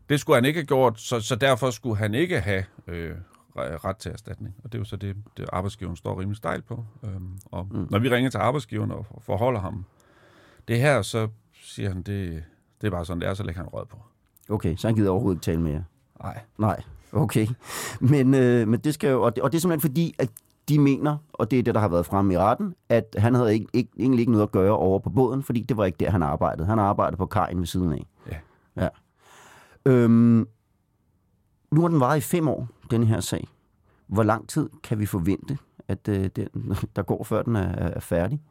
det 0.09 0.19
skulle 0.19 0.37
han 0.37 0.45
ikke 0.45 0.59
have 0.59 0.67
gjort, 0.67 0.99
så, 0.99 1.19
så 1.19 1.35
derfor 1.35 1.69
skulle 1.71 1.97
han 1.97 2.13
ikke 2.13 2.39
have 2.39 2.63
øh, 2.87 3.15
ret 3.55 3.97
til 3.97 4.11
erstatning. 4.11 4.55
Og 4.63 4.71
det 4.71 4.77
er 4.77 4.79
jo 4.79 4.85
så 4.85 4.95
det, 4.95 5.15
det 5.37 5.45
arbejdsgiveren 5.53 5.97
står 5.97 6.19
rimelig 6.19 6.37
stejlt 6.37 6.65
på. 6.65 6.85
Øhm, 7.03 7.39
og 7.45 7.67
mm. 7.71 7.87
når 7.89 7.99
vi 7.99 8.09
ringer 8.09 8.29
til 8.29 8.37
arbejdsgiveren 8.37 8.91
og 8.91 9.05
forholder 9.21 9.59
ham 9.59 9.85
det 10.67 10.79
her, 10.79 11.01
så 11.01 11.27
siger 11.63 11.89
han, 11.89 11.97
det, 11.97 12.43
det 12.81 12.87
er 12.87 12.91
bare 12.91 13.05
sådan, 13.05 13.21
det 13.21 13.29
er, 13.29 13.33
så 13.33 13.43
lægger 13.43 13.61
han 13.61 13.69
rød 13.69 13.85
på. 13.85 13.97
Okay, 14.49 14.75
så 14.75 14.87
han 14.87 14.95
gider 14.95 15.09
overhovedet 15.09 15.35
ikke 15.35 15.43
tale 15.43 15.61
mere? 15.61 15.83
Nej. 16.23 16.39
Nej, 16.57 16.83
okay. 17.11 17.47
Men, 17.99 18.33
øh, 18.33 18.67
men 18.67 18.79
det 18.79 18.93
skal 18.93 19.09
jo, 19.09 19.21
og 19.21 19.35
det, 19.35 19.43
og 19.43 19.51
det 19.51 19.57
er 19.57 19.61
simpelthen 19.61 19.89
fordi, 19.89 20.15
at 20.19 20.29
de 20.69 20.79
mener, 20.79 21.17
og 21.33 21.51
det 21.51 21.59
er 21.59 21.63
det, 21.63 21.75
der 21.75 21.81
har 21.81 21.87
været 21.87 22.05
fremme 22.05 22.33
i 22.33 22.37
retten, 22.37 22.75
at 22.89 23.15
han 23.17 23.35
havde 23.35 23.53
ikke, 23.53 23.67
ikke, 23.73 23.89
egentlig 23.99 24.19
ikke 24.19 24.31
noget 24.31 24.43
at 24.43 24.51
gøre 24.51 24.77
over 24.77 24.99
på 24.99 25.09
båden, 25.09 25.43
fordi 25.43 25.61
det 25.61 25.77
var 25.77 25.85
ikke 25.85 25.97
der, 25.97 26.09
han 26.09 26.23
arbejdede. 26.23 26.67
Han 26.67 26.79
arbejdede 26.79 27.17
på 27.17 27.25
kajen 27.25 27.59
ved 27.59 27.65
siden 27.65 27.93
af. 27.93 28.07
Ja. 28.31 28.37
ja. 28.75 28.89
Øhm, 29.85 30.47
nu 31.71 31.81
har 31.81 31.87
den 31.87 31.99
varet 31.99 32.17
i 32.17 32.21
fem 32.21 32.47
år, 32.47 32.67
den 32.91 33.03
her 33.03 33.19
sag. 33.19 33.47
Hvor 34.07 34.23
lang 34.23 34.49
tid 34.49 34.69
kan 34.83 34.99
vi 34.99 35.05
forvente, 35.05 35.57
at 35.87 36.07
øh, 36.07 36.29
den, 36.35 36.47
der 36.95 37.01
går, 37.01 37.23
før 37.23 37.41
den 37.41 37.55
er, 37.55 37.69
er 37.75 37.99
færdig? 37.99 38.41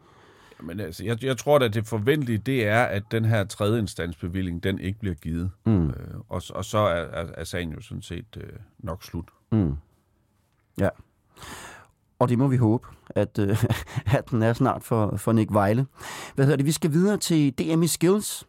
Men 0.63 0.81
altså, 0.81 1.05
jeg, 1.05 1.25
jeg 1.25 1.37
tror 1.37 1.59
at 1.59 1.75
det 1.75 1.87
forventelige, 1.87 2.39
det 2.39 2.67
er, 2.67 2.83
at 2.83 3.03
den 3.11 3.25
her 3.25 3.45
tredje 3.45 3.79
instansbevilling, 3.79 4.63
den 4.63 4.79
ikke 4.79 4.99
bliver 4.99 5.15
givet. 5.15 5.51
Mm. 5.67 5.87
Øh, 5.89 5.95
og, 6.29 6.43
og 6.55 6.65
så 6.65 6.79
er, 6.79 7.03
er, 7.03 7.27
er 7.35 7.45
sagen 7.45 7.73
jo 7.73 7.81
sådan 7.81 8.03
set 8.03 8.37
øh, 8.37 8.53
nok 8.79 9.03
slut. 9.03 9.29
Mm. 9.53 9.77
Ja. 10.79 10.89
Og 12.23 12.29
det 12.29 12.39
må 12.39 12.49
vi 12.49 12.57
håbe, 12.57 12.89
at, 13.11 13.39
øh, 13.39 13.65
at 14.19 14.31
den 14.31 14.43
er 14.43 14.53
snart 14.53 14.83
for, 14.83 15.17
for 15.17 15.33
Nick 15.33 15.53
Vejle. 15.53 15.87
Hvad 16.35 16.45
hedder 16.45 16.57
det? 16.57 16.67
Vi 16.67 16.73
skal 16.73 16.93
videre 16.93 17.17
til 17.17 17.53
DMI 17.59 17.87
Skills, 17.87 18.47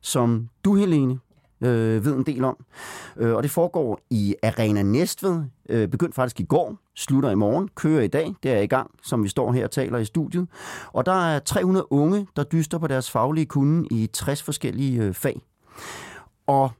som 0.00 0.48
du, 0.64 0.74
Helene, 0.74 1.18
øh, 1.60 2.04
ved 2.04 2.16
en 2.16 2.26
del 2.26 2.44
om. 2.44 2.64
Øh, 3.16 3.34
og 3.34 3.42
det 3.42 3.50
foregår 3.50 4.00
i 4.10 4.34
Arena 4.42 4.82
Næstved. 4.82 5.42
Øh, 5.68 5.88
begyndt 5.88 6.14
faktisk 6.14 6.40
i 6.40 6.44
går, 6.44 6.78
slutter 6.94 7.30
i 7.30 7.34
morgen, 7.34 7.68
kører 7.74 8.02
i 8.02 8.08
dag. 8.08 8.34
Det 8.42 8.52
er 8.52 8.60
i 8.60 8.66
gang, 8.66 8.90
som 9.02 9.24
vi 9.24 9.28
står 9.28 9.52
her 9.52 9.64
og 9.64 9.70
taler 9.70 9.98
i 9.98 10.04
studiet. 10.04 10.48
Og 10.92 11.06
der 11.06 11.26
er 11.26 11.38
300 11.38 11.92
unge, 11.92 12.26
der 12.36 12.44
dyster 12.44 12.78
på 12.78 12.86
deres 12.86 13.10
faglige 13.10 13.46
kunde 13.46 13.88
i 13.90 14.06
60 14.06 14.42
forskellige 14.42 15.02
øh, 15.02 15.14
fag. 15.14 15.40
Og 16.46 16.70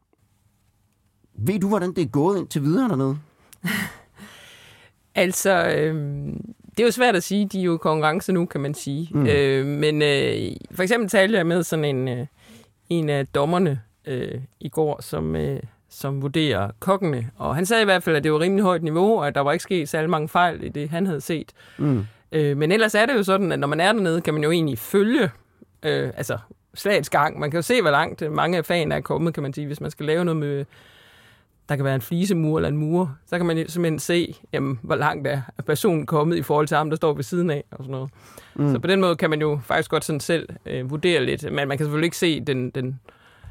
ved 1.38 1.60
du, 1.60 1.68
hvordan 1.68 1.92
det 1.92 2.02
er 2.02 2.08
gået 2.08 2.38
indtil 2.38 2.62
videre 2.62 2.88
dernede? 2.88 3.18
Altså, 5.16 5.66
øh, 5.76 5.94
det 6.70 6.80
er 6.80 6.84
jo 6.84 6.90
svært 6.90 7.16
at 7.16 7.22
sige. 7.22 7.46
De 7.46 7.60
er 7.60 7.64
jo 7.64 7.76
konkurrence 7.76 8.32
nu, 8.32 8.46
kan 8.46 8.60
man 8.60 8.74
sige. 8.74 9.08
Mm. 9.10 9.26
Øh, 9.26 9.66
men 9.66 10.02
øh, 10.02 10.56
for 10.72 10.82
eksempel 10.82 11.08
talte 11.08 11.38
jeg 11.38 11.46
med 11.46 11.62
sådan 11.62 11.84
en, 11.84 12.08
øh, 12.08 12.26
en 12.88 13.08
af 13.08 13.26
dommerne 13.26 13.80
øh, 14.06 14.40
i 14.60 14.68
går, 14.68 15.02
som, 15.02 15.36
øh, 15.36 15.60
som 15.88 16.22
vurderer 16.22 16.70
kokkene. 16.78 17.30
Og 17.36 17.54
han 17.54 17.66
sagde 17.66 17.82
i 17.82 17.84
hvert 17.84 18.02
fald, 18.02 18.16
at 18.16 18.24
det 18.24 18.32
var 18.32 18.40
rimelig 18.40 18.62
højt 18.64 18.82
niveau, 18.82 19.18
og 19.18 19.26
at 19.26 19.34
der 19.34 19.40
var 19.40 19.52
ikke 19.52 19.62
sket 19.62 19.88
særlig 19.88 20.10
mange 20.10 20.28
fejl 20.28 20.64
i 20.64 20.68
det, 20.68 20.90
han 20.90 21.06
havde 21.06 21.20
set. 21.20 21.52
Mm. 21.78 22.06
Øh, 22.32 22.56
men 22.56 22.72
ellers 22.72 22.94
er 22.94 23.06
det 23.06 23.14
jo 23.14 23.22
sådan, 23.22 23.52
at 23.52 23.58
når 23.58 23.68
man 23.68 23.80
er 23.80 23.92
dernede, 23.92 24.20
kan 24.20 24.34
man 24.34 24.42
jo 24.42 24.50
egentlig 24.50 24.78
følge 24.78 25.30
øh, 25.82 26.10
altså 26.16 26.38
slagets 26.74 27.10
gang. 27.10 27.38
Man 27.38 27.50
kan 27.50 27.58
jo 27.58 27.62
se, 27.62 27.82
hvor 27.82 27.90
langt 27.90 28.32
mange 28.32 28.58
af 28.58 28.64
fagene 28.64 28.94
er 28.94 29.00
kommet, 29.00 29.34
kan 29.34 29.42
man 29.42 29.52
sige, 29.52 29.66
hvis 29.66 29.80
man 29.80 29.90
skal 29.90 30.06
lave 30.06 30.24
noget 30.24 30.36
med 30.36 30.64
der 31.68 31.76
kan 31.76 31.84
være 31.84 31.94
en 31.94 32.00
flisemur 32.00 32.58
eller 32.58 32.68
en 32.68 32.76
mur, 32.76 33.16
så 33.26 33.36
kan 33.36 33.46
man 33.46 33.68
simpelthen 33.68 33.98
se, 33.98 34.34
jamen, 34.52 34.78
hvor 34.82 34.94
langt 34.94 35.26
er 35.26 35.40
personen 35.66 36.06
kommet 36.06 36.36
i 36.36 36.42
forhold 36.42 36.66
til 36.66 36.76
ham, 36.76 36.90
der 36.90 36.96
står 36.96 37.12
ved 37.12 37.22
siden 37.22 37.50
af, 37.50 37.64
og 37.70 37.76
sådan 37.78 37.90
noget. 37.92 38.10
Mm. 38.54 38.72
Så 38.72 38.78
på 38.78 38.86
den 38.86 39.00
måde 39.00 39.16
kan 39.16 39.30
man 39.30 39.40
jo 39.40 39.60
faktisk 39.64 39.90
godt 39.90 40.04
sådan 40.04 40.20
selv 40.20 40.48
øh, 40.66 40.90
vurdere 40.90 41.24
lidt, 41.24 41.42
men 41.42 41.68
man 41.68 41.78
kan 41.78 41.78
selvfølgelig 41.78 42.06
ikke 42.06 42.16
se 42.16 42.40
den, 42.40 42.70
den 42.70 43.00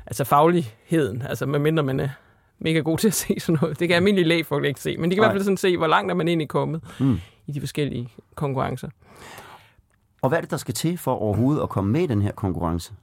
altså 0.05 0.23
fagligheden, 0.23 1.21
altså 1.21 1.45
medmindre 1.45 1.83
man 1.83 1.99
er 1.99 2.09
mega 2.59 2.79
god 2.79 2.97
til 2.97 3.07
at 3.07 3.13
se 3.23 3.39
sådan 3.39 3.59
noget. 3.61 3.79
Det 3.79 3.87
kan 3.87 3.95
almindelige 3.95 4.27
lægefolk 4.27 4.65
ikke 4.65 4.81
se, 4.81 4.97
men 4.97 5.11
de 5.11 5.15
kan 5.15 5.23
i 5.23 5.25
hvert 5.25 5.33
fald 5.33 5.43
sådan 5.43 5.57
se, 5.57 5.77
hvor 5.77 5.87
langt 5.87 6.11
er 6.11 6.15
man 6.15 6.27
egentlig 6.27 6.49
kommet 6.49 6.81
mm. 6.99 7.19
i 7.47 7.51
de 7.51 7.59
forskellige 7.59 8.09
konkurrencer. 8.35 8.89
Og 10.21 10.29
hvad 10.29 10.37
er 10.37 10.41
det, 10.41 10.51
der 10.51 10.57
skal 10.57 10.73
til 10.73 10.97
for 10.97 11.11
overhovedet 11.11 11.61
at 11.61 11.69
komme 11.69 11.91
med 11.91 12.01
i 12.01 12.07
den 12.07 12.21
her 12.21 12.31
konkurrence? 12.31 12.93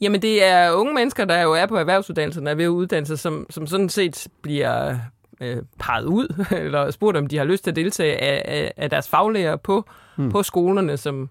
Jamen, 0.00 0.22
det 0.22 0.44
er 0.44 0.72
unge 0.72 0.94
mennesker, 0.94 1.24
der 1.24 1.42
jo 1.42 1.52
er 1.52 1.66
på 1.66 1.76
erhvervsuddannelsen, 1.76 2.46
der 2.46 2.52
er 2.52 2.56
ved 2.56 2.64
at 2.64 2.68
uddanne 2.68 3.06
sig, 3.06 3.18
som, 3.18 3.46
som 3.50 3.66
sådan 3.66 3.88
set 3.88 4.28
bliver 4.42 4.96
øh, 5.40 5.62
peget 5.78 6.04
ud, 6.04 6.44
eller 6.64 6.90
spurgt, 6.90 7.16
om 7.16 7.26
de 7.26 7.36
har 7.36 7.44
lyst 7.44 7.64
til 7.64 7.70
at 7.70 7.76
deltage 7.76 8.16
af, 8.16 8.42
af, 8.44 8.72
af 8.76 8.90
deres 8.90 9.08
faglærer 9.08 9.56
på, 9.56 9.84
hmm. 10.16 10.30
på 10.30 10.42
skolerne, 10.42 10.96
som, 10.96 11.28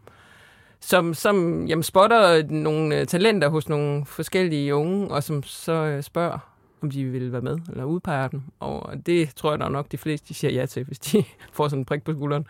som, 0.79 1.13
som 1.13 1.65
jamen, 1.65 1.83
spotter 1.83 2.43
nogle 2.49 2.99
øh, 2.99 3.07
talenter 3.07 3.49
hos 3.49 3.69
nogle 3.69 4.05
forskellige 4.05 4.75
unge, 4.75 5.07
og 5.07 5.23
som 5.23 5.43
så 5.43 5.73
øh, 5.73 6.03
spørger, 6.03 6.39
om 6.81 6.91
de 6.91 7.05
vil 7.05 7.31
være 7.31 7.41
med, 7.41 7.57
eller 7.69 7.83
udpeger 7.83 8.27
dem. 8.27 8.41
Og 8.59 8.93
det 9.05 9.35
tror 9.35 9.51
jeg 9.51 9.59
da 9.59 9.69
nok, 9.69 9.91
de 9.91 9.97
fleste 9.97 10.27
de 10.27 10.33
siger 10.33 10.51
ja 10.51 10.65
til, 10.65 10.83
hvis 10.83 10.99
de 10.99 11.23
får 11.53 11.67
sådan 11.67 11.79
en 11.79 11.85
prik 11.85 12.03
på 12.03 12.11
skulderen. 12.13 12.47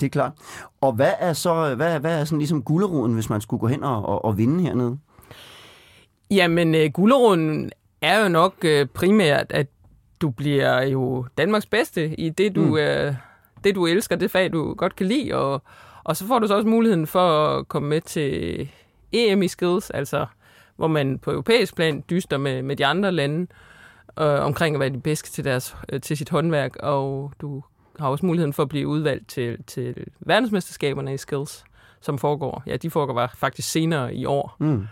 Det 0.00 0.06
er 0.06 0.10
klart. 0.10 0.32
Og 0.80 0.92
hvad 0.92 1.12
er 1.18 1.32
så, 1.32 1.74
hvad, 1.74 2.00
hvad 2.00 2.20
er 2.20 2.24
sådan 2.24 2.38
ligesom 2.38 2.62
gulderoden, 2.62 3.14
hvis 3.14 3.30
man 3.30 3.40
skulle 3.40 3.60
gå 3.60 3.66
hen 3.66 3.84
og, 3.84 4.06
og, 4.06 4.24
og 4.24 4.38
vinde 4.38 4.62
hernede? 4.62 4.98
Jamen, 6.30 6.74
øh, 6.74 6.90
gulderoden 6.92 7.72
er 8.00 8.22
jo 8.22 8.28
nok 8.28 8.54
øh, 8.64 8.86
primært, 8.86 9.46
at 9.50 9.66
du 10.20 10.30
bliver 10.30 10.82
jo 10.82 11.26
Danmarks 11.38 11.66
bedste 11.66 12.20
i 12.20 12.28
det, 12.28 12.54
du, 12.54 12.60
mm. 12.60 12.76
øh, 12.76 13.14
det, 13.64 13.74
du 13.74 13.86
elsker, 13.86 14.16
det 14.16 14.30
fag, 14.30 14.52
du 14.52 14.74
godt 14.74 14.96
kan 14.96 15.06
lide, 15.06 15.34
og, 15.34 15.62
og 16.04 16.16
så 16.16 16.26
får 16.26 16.38
du 16.38 16.46
så 16.46 16.56
også 16.56 16.68
muligheden 16.68 17.06
for 17.06 17.46
at 17.46 17.68
komme 17.68 17.88
med 17.88 18.00
til 18.00 18.68
EM 19.12 19.42
i 19.42 19.48
skills, 19.48 19.90
altså 19.90 20.26
hvor 20.76 20.86
man 20.86 21.18
på 21.18 21.30
europæisk 21.30 21.76
plan 21.76 22.04
dyster 22.10 22.38
med, 22.38 22.62
med 22.62 22.76
de 22.76 22.86
andre 22.86 23.12
lande 23.12 23.46
øh, 24.20 24.40
omkring 24.40 24.76
at 24.76 24.80
være 24.80 24.88
de 24.88 25.00
bedste 25.00 25.30
til, 25.30 25.44
deres, 25.44 25.76
øh, 25.88 26.00
til 26.00 26.16
sit 26.16 26.30
håndværk, 26.30 26.76
og 26.76 27.32
du 27.40 27.62
har 27.98 28.08
også 28.08 28.26
muligheden 28.26 28.52
for 28.52 28.62
at 28.62 28.68
blive 28.68 28.88
udvalgt 28.88 29.28
til, 29.28 29.62
til 29.66 29.94
verdensmesterskaberne 30.20 31.14
i 31.14 31.16
skills, 31.16 31.64
som 32.00 32.18
foregår. 32.18 32.62
Ja, 32.66 32.76
de 32.76 32.90
foregår 32.90 33.30
faktisk 33.34 33.70
senere 33.70 34.14
i 34.14 34.24
år. 34.24 34.56
Mm. 34.58 34.86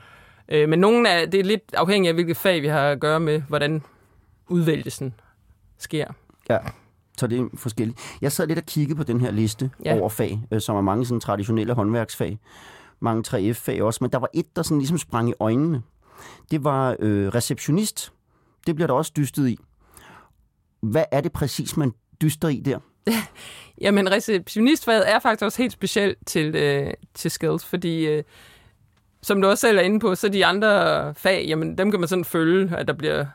Øh, 0.48 0.68
men 0.68 0.78
nogle 0.78 1.10
af, 1.10 1.30
det 1.30 1.40
er 1.40 1.44
lidt 1.44 1.74
afhængigt 1.74 2.08
af, 2.08 2.14
hvilket 2.14 2.36
fag 2.36 2.62
vi 2.62 2.66
har 2.66 2.90
at 2.90 3.00
gøre 3.00 3.20
med, 3.20 3.42
hvordan 3.48 3.82
udvælgelsen 4.48 5.14
sker. 5.78 6.06
Ja, 6.50 6.58
så 7.18 7.26
det 7.26 7.38
er 7.40 7.48
forskelligt. 7.54 7.98
Jeg 8.20 8.32
sad 8.32 8.46
lidt 8.46 8.58
og 8.58 8.66
kiggede 8.66 8.96
på 8.96 9.02
den 9.02 9.20
her 9.20 9.30
liste 9.30 9.70
ja. 9.84 9.94
over 9.94 10.08
fag, 10.08 10.40
øh, 10.52 10.60
som 10.60 10.76
er 10.76 10.80
mange 10.80 11.06
sådan 11.06 11.20
traditionelle 11.20 11.74
håndværksfag. 11.74 12.38
Mange 13.00 13.24
3F-fag 13.28 13.82
også, 13.82 13.98
men 14.00 14.10
der 14.10 14.18
var 14.18 14.28
et, 14.34 14.56
der 14.56 14.62
sådan 14.62 14.78
ligesom 14.78 14.98
sprang 14.98 15.28
i 15.28 15.34
øjnene. 15.40 15.82
Det 16.50 16.64
var 16.64 16.96
øh, 16.98 17.28
receptionist. 17.28 18.12
Det 18.66 18.74
bliver 18.74 18.86
der 18.86 18.94
også 18.94 19.12
dystet 19.16 19.48
i. 19.48 19.58
Hvad 20.80 21.04
er 21.10 21.20
det 21.20 21.32
præcis, 21.32 21.76
man 21.76 21.92
dyster 22.22 22.48
i 22.48 22.60
der? 22.60 22.78
Jamen, 23.80 24.10
receptionistfaget 24.10 25.10
er 25.10 25.18
faktisk 25.18 25.44
også 25.44 25.62
helt 25.62 25.72
specielt 25.72 26.18
til, 26.26 26.56
øh, 26.56 26.92
til 27.14 27.30
skills, 27.30 27.64
fordi 27.64 28.06
øh, 28.06 28.24
som 29.22 29.42
du 29.42 29.48
også 29.48 29.60
selv 29.60 29.78
er 29.78 29.82
inde 29.82 30.00
på, 30.00 30.14
så 30.14 30.28
de 30.28 30.46
andre 30.46 31.14
fag, 31.14 31.44
jamen, 31.48 31.78
dem 31.78 31.90
kan 31.90 32.00
man 32.00 32.08
sådan 32.08 32.24
følge, 32.24 32.76
at 32.76 32.88
der 32.88 32.92
bliver 32.92 33.26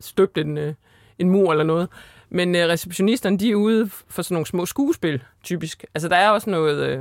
støbt 0.00 0.38
en, 0.38 0.58
øh, 0.58 0.74
en 1.18 1.30
mur 1.30 1.50
eller 1.50 1.64
noget. 1.64 1.88
Men 2.30 2.54
øh, 2.54 2.68
receptionisterne, 2.68 3.38
de 3.38 3.50
er 3.50 3.54
ude 3.54 3.90
for 4.08 4.22
sådan 4.22 4.34
nogle 4.34 4.46
små 4.46 4.66
skuespil, 4.66 5.22
typisk. 5.42 5.84
Altså, 5.94 6.08
der 6.08 6.16
er 6.16 6.30
også 6.30 6.50
noget... 6.50 6.88
Øh, 6.88 7.00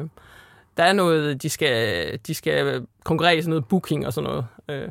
der 0.77 0.84
er 0.84 0.94
noget, 0.94 1.42
de 1.42 1.50
skal, 1.50 2.20
de 2.27 2.34
skal 2.34 2.86
konkurrere 3.04 3.38
i 3.38 3.42
sådan 3.42 3.50
noget 3.50 3.65
booking 3.65 4.08
og 4.08 4.13
sådan 4.13 4.30
noget, 4.30 4.46
øh, 4.70 4.89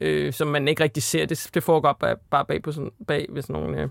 øh, 0.00 0.32
som 0.32 0.48
man 0.48 0.68
ikke 0.68 0.82
rigtig 0.82 1.02
ser. 1.02 1.26
Det, 1.26 1.50
det 1.54 1.62
foregår 1.62 1.92
bare, 1.92 2.16
bare 2.30 2.44
bag, 2.44 2.62
på 2.62 2.72
sådan, 2.72 2.90
bag 3.06 3.26
ved 3.28 3.42
sådan 3.42 3.62
nogle 3.62 3.82
øh, 3.82 3.88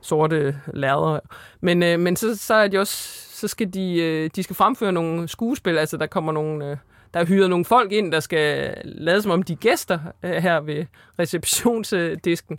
sorte 0.00 0.60
lærder. 0.74 1.20
Men, 1.60 1.82
øh, 1.82 2.00
men 2.00 2.16
så, 2.16 2.36
så 2.36 2.54
er 2.54 2.68
de 2.68 2.78
også, 2.78 2.94
så 3.30 3.48
skal 3.48 3.74
de, 3.74 4.02
øh, 4.02 4.30
de 4.36 4.42
skal 4.42 4.56
fremføre 4.56 4.92
nogle 4.92 5.28
skuespil, 5.28 5.78
altså 5.78 5.96
der 5.96 6.06
kommer 6.06 6.32
nogle, 6.32 6.70
øh, 6.70 6.76
der 7.14 7.20
er 7.20 7.24
hyret 7.24 7.50
nogle 7.50 7.64
folk 7.64 7.92
ind, 7.92 8.12
der 8.12 8.20
skal 8.20 8.74
lade 8.84 9.22
som 9.22 9.30
om 9.30 9.42
de 9.42 9.56
gæster 9.56 9.98
øh, 10.22 10.32
her 10.32 10.60
ved 10.60 10.84
receptionsdisken. 11.18 12.58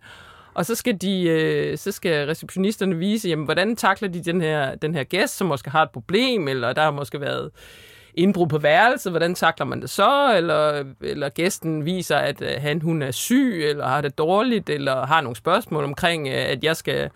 Og 0.54 0.66
så 0.66 0.76
skal, 0.76 0.98
de, 1.02 1.24
øh, 1.24 1.78
så 1.78 1.92
skal 1.92 2.28
receptionisterne 2.28 2.96
vise, 2.96 3.30
jamen, 3.30 3.46
hvordan 3.46 3.76
takler 3.76 4.10
de 4.10 4.24
den 4.24 4.42
her, 4.42 4.76
den 4.76 4.96
her 4.96 5.04
gæst, 5.04 5.38
som 5.38 5.48
måske 5.48 5.70
har 5.70 5.84
et 5.84 5.90
problem, 5.90 6.48
eller 6.48 6.74
der 6.74 6.82
har 6.82 6.92
måske 6.92 7.22
været 7.22 7.52
indbrud 8.14 8.48
på 8.48 8.58
værelset, 8.58 9.12
hvordan 9.12 9.36
takler 9.36 9.66
man 9.66 9.82
det 9.82 9.90
så? 9.90 10.34
Eller, 10.38 10.84
eller 11.02 11.30
gæsten 11.30 11.86
viser, 11.86 12.18
at 12.18 12.42
øh, 12.42 12.62
han 12.62 12.82
hun 12.82 13.02
er 13.02 13.12
syg, 13.12 13.66
eller 13.70 13.88
har 13.88 14.02
det 14.02 14.18
dårligt, 14.18 14.70
eller 14.70 15.06
har 15.06 15.22
nogle 15.22 15.36
spørgsmål 15.36 15.84
omkring, 15.84 16.28
øh, 16.28 16.34
at 16.34 16.64
jeg 16.64 16.78
skal 16.78 17.10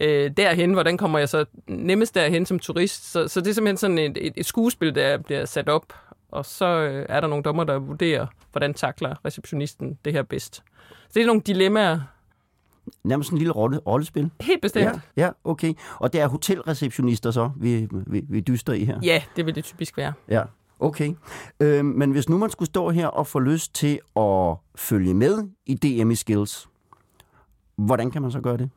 øh, 0.00 0.30
derhen, 0.36 0.72
hvordan 0.72 0.96
kommer 0.96 1.18
jeg 1.18 1.28
så 1.28 1.44
nemmest 1.66 2.14
derhen 2.14 2.46
som 2.46 2.58
turist? 2.58 3.12
Så, 3.12 3.28
så 3.28 3.40
det 3.40 3.48
er 3.48 3.54
simpelthen 3.54 3.76
sådan 3.76 3.98
et, 3.98 4.18
et, 4.20 4.32
et 4.36 4.46
skuespil, 4.46 4.94
der 4.94 5.16
bliver 5.16 5.44
sat 5.44 5.68
op, 5.68 5.84
og 6.28 6.44
så 6.44 6.66
øh, 6.66 7.06
er 7.08 7.20
der 7.20 7.28
nogle 7.28 7.42
dommer, 7.42 7.64
der 7.64 7.78
vurderer, 7.78 8.26
hvordan 8.52 8.74
takler 8.74 9.24
receptionisten 9.24 9.98
det 10.04 10.12
her 10.12 10.22
bedst. 10.22 10.54
Så 10.54 11.12
det 11.14 11.22
er 11.22 11.26
nogle 11.26 11.42
dilemmaer, 11.42 12.00
Nærmest 13.04 13.30
en 13.30 13.38
lille 13.38 13.52
rolle, 13.52 13.78
rollespil? 13.78 14.30
Helt 14.40 14.62
bestemt. 14.62 14.84
Ja, 14.84 15.24
ja, 15.24 15.30
okay. 15.44 15.74
Og 15.98 16.12
det 16.12 16.20
er 16.20 16.26
hotelreceptionister 16.26 17.30
så, 17.30 17.50
vi, 17.56 17.88
vi, 18.06 18.22
vi 18.28 18.40
dyster 18.40 18.72
i 18.72 18.84
her? 18.84 19.00
Ja, 19.02 19.22
det 19.36 19.46
vil 19.46 19.54
det 19.54 19.64
typisk 19.64 19.96
være. 19.96 20.12
Ja, 20.28 20.42
okay. 20.80 21.14
Øh, 21.60 21.84
men 21.84 22.10
hvis 22.10 22.28
nu 22.28 22.38
man 22.38 22.50
skulle 22.50 22.66
stå 22.66 22.90
her 22.90 23.06
og 23.06 23.26
få 23.26 23.38
lyst 23.38 23.74
til 23.74 24.00
at 24.16 24.56
følge 24.74 25.14
med 25.14 25.48
i 25.66 25.74
DM 25.74 26.10
i 26.10 26.14
Skills, 26.14 26.68
hvordan 27.76 28.10
kan 28.10 28.22
man 28.22 28.30
så 28.30 28.40
gøre 28.40 28.56
det? 28.56 28.70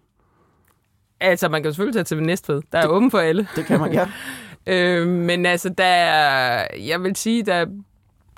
Altså, 1.19 1.49
man 1.49 1.63
kan 1.63 1.71
selvfølgelig 1.71 1.93
tage 1.93 2.03
til 2.03 2.23
Næstved. 2.23 2.61
Der 2.71 2.77
er 2.77 2.81
det, 2.81 2.91
åben 2.91 3.11
for 3.11 3.19
alle. 3.19 3.47
Det 3.55 3.65
kan 3.65 3.79
man, 3.79 3.93
ja. 3.93 4.09
øh, 4.67 5.07
men 5.07 5.45
altså, 5.45 5.69
der 5.69 5.83
er, 5.83 6.67
jeg 6.79 7.03
vil 7.03 7.15
sige, 7.15 7.43
der 7.43 7.65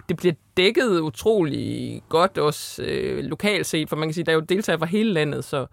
det 0.10 0.18
bliver 0.18 0.34
dækket 0.58 1.00
utrolig 1.00 2.02
godt 2.10 2.38
også 2.38 2.84
øh, 2.84 3.24
lokalt 3.24 3.66
set, 3.66 3.90
for 3.90 3.96
man 3.96 4.08
kan 4.08 4.14
sige, 4.14 4.24
der 4.24 4.32
er 4.32 4.36
jo 4.36 4.42
deltagere 4.42 4.80
fra 4.80 4.86
hele 4.86 5.14
landet, 5.14 5.46
så, 5.46 5.66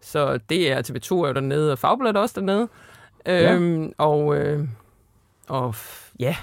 så 0.00 0.38
det 0.48 0.72
er 0.72 0.82
TV2 0.82 1.24
er 1.24 1.28
jo 1.28 1.32
dernede, 1.34 1.72
og 1.72 1.78
Fagbladet 1.78 2.16
også 2.16 2.40
dernede. 2.40 2.68
Ja. 3.26 3.54
Øhm, 3.54 3.92
og, 3.98 4.36
øh, 4.36 4.68
og 5.48 5.74
ja, 6.20 6.36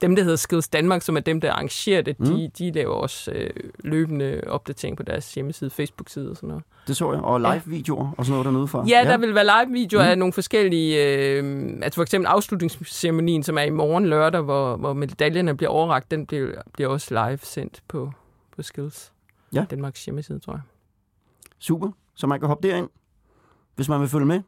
dem, 0.00 0.16
der 0.16 0.22
hedder 0.22 0.36
Skills 0.36 0.68
Danmark, 0.68 1.02
som 1.02 1.16
er 1.16 1.20
dem, 1.20 1.40
der 1.40 1.52
arrangerer 1.52 2.02
det, 2.02 2.20
mm. 2.20 2.26
de, 2.26 2.50
de 2.58 2.70
laver 2.70 2.94
også 2.94 3.32
øh, 3.32 3.50
løbende 3.78 4.40
opdatering 4.46 4.96
på 4.96 5.02
deres 5.02 5.34
hjemmeside, 5.34 5.70
Facebook-side 5.70 6.30
og 6.30 6.36
sådan 6.36 6.48
noget. 6.48 6.64
Det 6.86 6.96
så 6.96 7.12
jeg. 7.12 7.20
Og 7.22 7.40
live-videoer 7.40 8.14
og 8.18 8.26
sådan 8.26 8.32
noget 8.32 8.44
dernede 8.44 8.68
fra. 8.68 8.84
Ja, 8.88 8.98
ja, 8.98 9.10
der 9.10 9.18
vil 9.18 9.34
være 9.34 9.44
live-videoer 9.44 10.04
mm. 10.04 10.10
af 10.10 10.18
nogle 10.18 10.32
forskellige... 10.32 11.04
Øh, 11.04 11.72
altså 11.82 11.94
for 11.94 12.02
eksempel 12.02 12.26
afslutningsceremonien, 12.26 13.42
som 13.42 13.58
er 13.58 13.62
i 13.62 13.70
morgen 13.70 14.06
lørdag, 14.06 14.40
hvor, 14.40 14.76
hvor 14.76 14.92
medaljerne 14.92 15.56
bliver 15.56 15.70
overragt, 15.70 16.10
den 16.10 16.26
bliver, 16.26 16.62
bliver 16.72 16.88
også 16.88 17.28
live-sendt 17.28 17.82
på, 17.88 18.12
på 18.56 18.62
Skills. 18.62 19.12
Ja. 19.52 19.64
Danmarks 19.70 20.04
hjemmeside, 20.04 20.38
tror 20.38 20.52
jeg. 20.52 20.62
Super. 21.58 21.90
Så 22.14 22.26
man 22.26 22.40
kan 22.40 22.48
hoppe 22.48 22.68
derind, 22.68 22.88
hvis 23.74 23.88
man 23.88 24.00
vil 24.00 24.08
følge 24.08 24.26
med. 24.26 24.40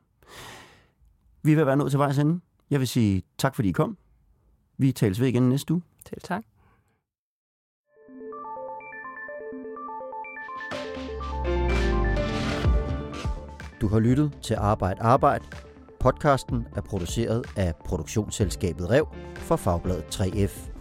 Vi 1.43 1.55
vil 1.55 1.67
være 1.67 1.76
nået 1.76 1.90
til 1.90 1.99
vejs 1.99 2.19
ende. 2.19 2.40
Jeg 2.71 2.81
vil 2.81 2.88
sige 2.88 3.23
tak, 3.38 3.55
fordi 3.55 3.69
I 3.69 3.73
kom. 3.73 3.97
Vi 4.80 4.92
tales 4.92 5.20
ved 5.20 5.28
igen 5.28 5.49
næste 5.49 5.75
uge. 5.75 5.82
Selv 6.08 6.20
tak. 6.20 6.42
Du 13.80 13.88
har 13.88 13.99
lyttet 13.99 14.38
til 14.42 14.54
Arbejde 14.54 15.02
Arbejde. 15.02 15.44
Podcasten 16.00 16.66
er 16.76 16.80
produceret 16.80 17.44
af 17.56 17.75
produktionsselskabet 17.85 18.90
Rev 18.90 19.08
for 19.37 19.56
Fagbladet 19.56 20.20
3F. 20.20 20.77